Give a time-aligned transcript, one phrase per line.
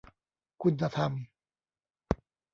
[0.61, 1.13] คุณธรรม